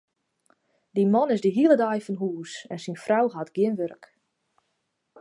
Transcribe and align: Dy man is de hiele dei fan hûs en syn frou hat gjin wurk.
Dy 0.95 1.05
man 1.13 1.33
is 1.35 1.43
de 1.45 1.51
hiele 1.55 1.77
dei 1.81 1.99
fan 2.05 2.19
hûs 2.21 2.51
en 2.73 2.79
syn 2.83 3.01
frou 3.05 3.27
hat 3.33 3.53
gjin 3.55 3.77
wurk. 3.79 4.03